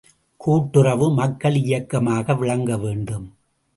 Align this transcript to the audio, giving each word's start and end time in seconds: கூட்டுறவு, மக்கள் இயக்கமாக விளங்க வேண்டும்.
கூட்டுறவு, 0.37 1.13
மக்கள் 1.13 1.55
இயக்கமாக 1.55 2.33
விளங்க 2.33 2.77
வேண்டும். 2.77 3.27